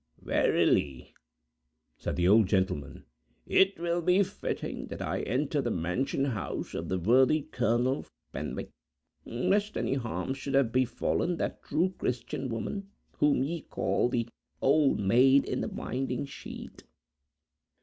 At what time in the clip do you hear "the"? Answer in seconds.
2.15-2.27, 5.61-5.69, 6.89-6.97, 14.09-14.27, 15.61-15.69